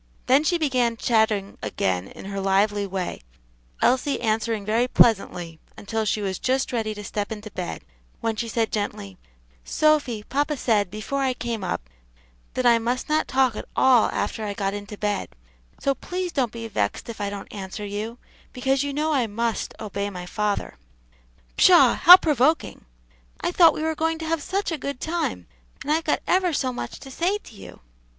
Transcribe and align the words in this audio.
Then 0.25 0.43
she 0.43 0.57
began 0.57 0.97
chatting 0.97 1.59
again 1.61 2.07
in 2.07 2.25
her 2.25 2.39
lively 2.39 2.87
way, 2.87 3.21
Elsie 3.83 4.19
answering 4.19 4.65
very 4.65 4.87
pleasantly 4.87 5.59
until 5.77 6.05
she 6.05 6.23
was 6.23 6.39
just 6.39 6.71
ready 6.73 6.95
to 6.95 7.03
step 7.03 7.31
into 7.31 7.51
bed, 7.51 7.83
when 8.19 8.35
she 8.35 8.47
said 8.47 8.71
gently, 8.71 9.19
"Sophy, 9.63 10.23
papa 10.23 10.57
said, 10.57 10.89
before 10.89 11.21
I 11.21 11.35
came 11.35 11.63
up, 11.63 11.87
that 12.55 12.65
I 12.65 12.79
must 12.79 13.09
not 13.09 13.27
talk 13.27 13.55
at 13.55 13.67
all 13.75 14.09
after 14.11 14.43
I 14.43 14.55
got 14.55 14.73
into 14.73 14.97
bed, 14.97 15.35
so 15.79 15.93
please 15.93 16.31
don't 16.31 16.51
be 16.51 16.67
vexed 16.67 17.07
if 17.07 17.21
I 17.21 17.29
don't 17.29 17.53
answer 17.53 17.85
you, 17.85 18.17
because 18.53 18.81
you 18.81 18.93
know 18.93 19.13
I 19.13 19.27
must 19.27 19.75
obey 19.79 20.09
my 20.09 20.25
father." 20.25 20.79
"Pshaw! 21.57 21.93
how 21.93 22.17
provoking. 22.17 22.85
I 23.41 23.51
thought 23.51 23.75
we 23.75 23.83
were 23.83 23.93
going 23.93 24.17
to 24.17 24.25
have 24.25 24.41
such 24.41 24.71
a 24.71 24.79
good 24.79 24.99
time, 24.99 25.45
and 25.83 25.91
I've 25.91 26.05
got 26.05 26.23
ever 26.25 26.53
so 26.53 26.73
much 26.73 26.99
to 27.01 27.11
say 27.11 27.37
to 27.37 27.53
you." 27.55 27.81